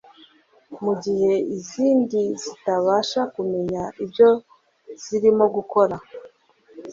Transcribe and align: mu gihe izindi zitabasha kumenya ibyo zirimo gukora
mu 0.83 0.93
gihe 1.03 1.33
izindi 1.55 2.19
zitabasha 2.41 3.21
kumenya 3.33 3.83
ibyo 4.03 4.29
zirimo 5.03 5.45
gukora 5.55 5.97